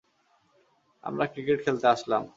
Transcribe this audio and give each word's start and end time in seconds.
আমরা 1.03 1.25
ক্রিকেট 1.33 1.57
খেলতে 1.65 1.87
আসলাম। 1.87 2.23